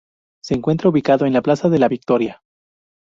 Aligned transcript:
Se 0.43 0.55
encuentra 0.55 0.89
ubicado 0.89 1.27
en 1.27 1.33
la 1.33 1.43
Plaza 1.43 1.69
de 1.69 1.77
la 1.77 1.87
Victoria. 1.87 2.41